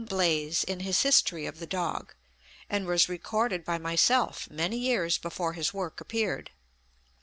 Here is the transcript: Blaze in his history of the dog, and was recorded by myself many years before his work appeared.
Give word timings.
Blaze 0.03 0.63
in 0.63 0.79
his 0.79 1.03
history 1.03 1.45
of 1.45 1.59
the 1.59 1.67
dog, 1.67 2.15
and 2.71 2.87
was 2.87 3.07
recorded 3.07 3.63
by 3.63 3.77
myself 3.77 4.49
many 4.49 4.79
years 4.79 5.19
before 5.19 5.53
his 5.53 5.75
work 5.75 6.01
appeared. 6.01 6.49